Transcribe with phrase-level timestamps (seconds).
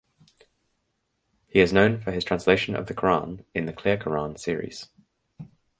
[1.47, 4.87] He is known for his translation of the Quran in "The Clear Quran" series.